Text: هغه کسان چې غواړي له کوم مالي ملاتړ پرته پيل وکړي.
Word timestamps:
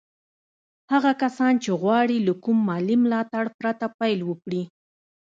هغه 0.91 1.11
کسان 1.23 1.53
چې 1.63 1.71
غواړي 1.81 2.17
له 2.27 2.33
کوم 2.43 2.57
مالي 2.67 2.95
ملاتړ 3.03 3.45
پرته 3.59 3.85
پيل 3.99 4.19
وکړي. 4.25 4.61